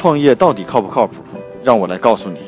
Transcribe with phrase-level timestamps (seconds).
[0.00, 1.16] 创业到底靠不靠谱？
[1.62, 2.38] 让我来告诉你。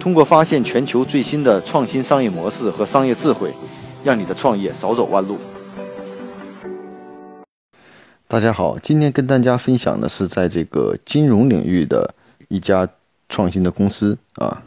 [0.00, 3.50] 通过发现全球最新的创新商业模式和商业智慧，
[4.02, 5.36] 让你的创业少走弯路。
[8.26, 12.14] 大家好，今天跟大家分享的是在这个金融领域的
[12.48, 12.88] 一家
[13.28, 14.62] 创新的公司啊。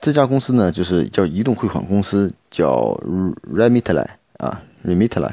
[0.00, 2.98] 这家公司呢，就是叫移动汇款公司，叫
[3.54, 4.06] Remitly
[4.38, 5.30] 啊，Remitly。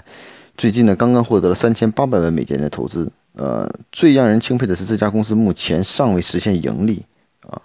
[0.58, 3.10] 最近呢，刚刚获得了三千八百万美金的投资。
[3.36, 7.04] 呃，最让人钦佩的是，这家公司目前尚未实现盈利
[7.42, 7.62] 啊，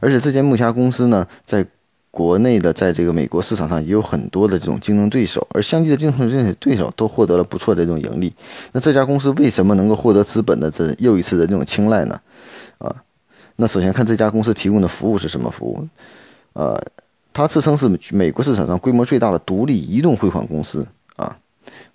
[0.00, 1.66] 而且这间木家公司呢，在
[2.10, 8.32] 国内的，在这个美国市场上也有很多的这种竞争对手，而相继的竞争对手都获得了不错的这种盈利。
[8.70, 12.20] 那这家公司为什么能够获得资本的这又一次的这种青睐呢？
[12.78, 12.94] 啊，
[13.56, 15.88] 那首先看这家公司提供的服务是什么服务？
[16.52, 16.80] 呃，
[17.32, 21.36] 它自称是美国市场上规模最大的独立移动汇款公司啊，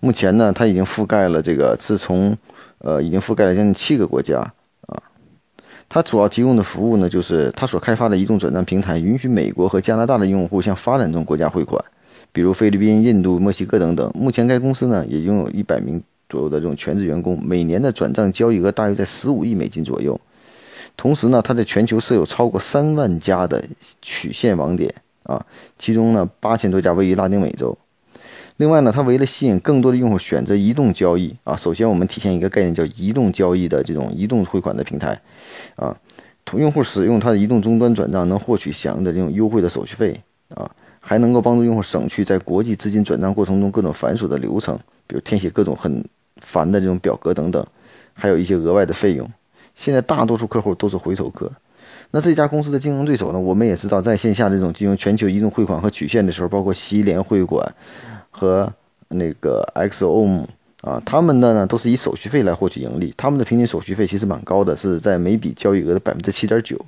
[0.02, 2.36] 目前呢，它已经覆盖了这个自从
[2.80, 4.40] 呃，已经覆盖了将近七个国家
[4.88, 5.02] 啊。
[5.88, 11.84] 它主要提供的服务呢，就是它所开发的移动转账平台，允许美国和加拿大的用户向发展中国家汇款，
[12.32, 14.12] 比如菲律宾、印度、墨西哥等等。
[14.14, 20.20] 目前该公司呢，也拥有一百名左右的这种全职员工，每年的转账交易额大约在十五亿美金左右。
[20.96, 23.64] 同时呢，它在全球设有超过三万家的
[24.02, 25.44] 曲线网点啊，
[25.78, 27.78] 其中呢，八千多家位于拉丁美洲。
[28.60, 35.18] 另外呢，它为了吸引更多的用户选择移动交易啊，首先我们体现一个概念叫移动交易的这种移动汇款的平台，
[35.78, 35.96] 啊，
[36.52, 40.20] 用户使用它的移动终端转账能获取相应的这种优惠的手续费
[40.56, 46.04] 啊，还能够帮助用户省去在国际资金转账过程中各种繁琐的流程，比如填写各种很
[46.42, 47.66] 烦的这种表格等等，
[48.12, 49.26] 还有一些额外的费用。
[49.74, 51.50] 现在大多数客户都是回头客，
[52.12, 57.74] 那这家公司的竞争对手呢，我们也知道，在线下这种进行全球移动汇款和取现的时候，包括西联汇款。
[58.30, 58.72] 和
[59.10, 60.46] 那个 XOM
[60.82, 66.80] 啊，他们的呢都是以手续费来获取盈利，他们的平均手续费其实蛮高的，是在每笔交易额的百分之七点九。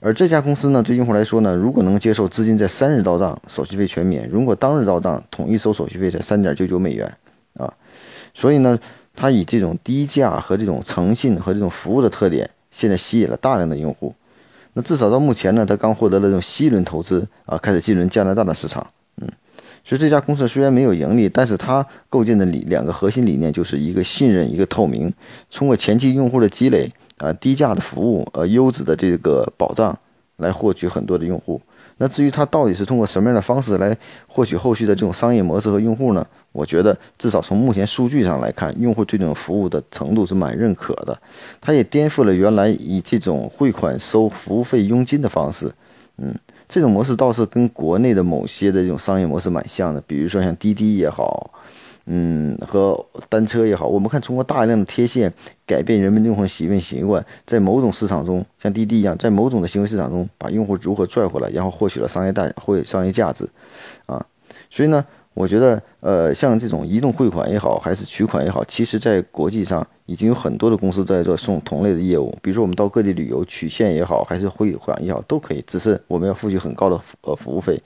[0.00, 7.12] 而这家公司呢，对用户来说呢，如果能接受资金在三日到账，手续费全免；如果当日到账，统一收手续费在三点九九美元
[7.54, 7.72] 啊。
[8.32, 8.78] 所以呢，
[9.16, 14.14] 它以这种低价和这种诚信和这种服务的特点，现在吸引了大量的用户。
[14.74, 18.86] 那至少到目前呢，它刚获得了这种新一轮投资啊，开始进入加拿大的市场。
[19.88, 25.10] 所以这家公司虽然没有盈利，但是它构建的理两个核心理念就是一个信任，一个透明。
[25.50, 29.98] 通过前期用户的积累，啊，低价的服务，呃，优质的这个保障，
[30.36, 31.58] 来获取很多的用户。
[31.96, 36.26] 那至于它到底是通过什么样的方式来获取后续的这种商业模式和用户呢？
[36.52, 41.18] 我觉得至少从目前数据上来看，用户对这种服务的程度是蛮认可的。
[41.62, 45.72] 它也颠覆了原来以这种汇款收服务费佣金的方式，
[46.18, 46.34] 嗯。
[46.68, 51.50] 这种模式倒是跟国内的某些的这种商业模式蛮像的，比如说像滴滴也好，
[52.06, 55.32] 嗯，和单车也好，我们看通过大量的贴现
[55.66, 63.48] 改变人们用户的行为习惯，在某种市场中，像滴滴一样，在某种的行为市场中把用户如何拽回来，然后获取了商业大或商业价值，
[64.06, 64.24] 啊，
[64.70, 65.04] 所以呢。
[65.38, 72.36] 我觉得，呃，像这种移动汇款也好，还是取款也好，其实，在国际上已经有很多的公司在做送同类的业务。
[72.42, 75.62] 比如说，我们到各地旅游取现也好，还是汇款也好，都可以。
[75.64, 77.80] 只是我们要付取很高的呃服务费。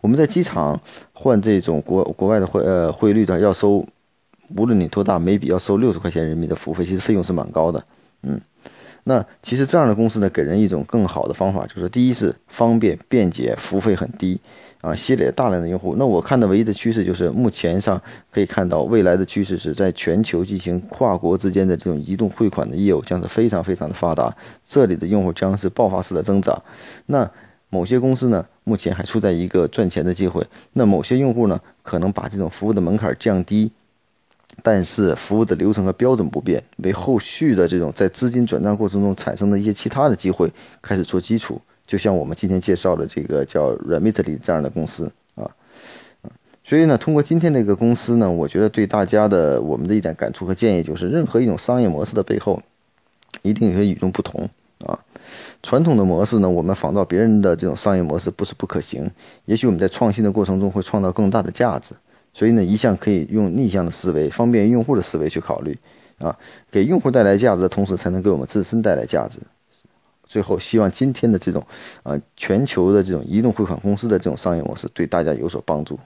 [0.00, 0.80] 我们在机场
[1.12, 3.84] 换这种国国外的汇呃汇率的，要收，
[4.56, 7.84] 无论你多大，每笔要收六十块钱人民币的服务费，其实费用是蛮高的。
[8.22, 8.40] 嗯，
[9.04, 14.40] 那其实这样的公司呢，给人一种更好的方法，就是第一是方便便捷，服务费很低。
[14.80, 15.94] 啊，积累大量的用户。
[15.96, 17.98] 那我看的唯一的趋势就是，目前上
[18.30, 24.30] 可以看到，未来的趋势是在全球进行跨国之间的这种移动汇款的业务将是非常非常的发达，
[24.68, 26.62] 这里的用户将是爆发式的增长。
[27.06, 27.26] 那
[27.70, 30.46] 某些公司呢，目前还处在一个赚钱的机会。
[30.74, 33.72] 那某些用户呢，可能把这种服务的门槛降低，
[34.62, 40.50] 但是服务的流程和标准不变，为后续的这种在资金转账过程中产生的一些其他的机会
[40.80, 41.60] 开始做基础。
[41.86, 45.50] 就像我们今天介绍的这个叫 Remitly 这样的公司啊，
[46.64, 52.62] 所以呢，通过今天这个公司呢，我觉得对大家的我们的一点感触和建议就是，任何一种商业模式的背后，
[53.42, 54.48] 一定有些与众不同
[54.86, 54.98] 啊。
[55.62, 59.10] 传统的模式呢，我们仿照别人的这种商业模式不是不可行，
[59.44, 61.94] 也许我们在创新的过程中会创造更大的价值。
[62.34, 65.78] 所以呢，一向可以用逆向的思维，方便用户的思维去考虑
[66.18, 66.36] 啊，
[66.70, 69.38] 给用户带来价值的同时，才能给我们自身带来价值。
[70.26, 71.64] 最后，希望今天的这种，
[72.02, 75.96] 呃，全球的这种移动汇款公司的这种商业模式对大家有所帮助。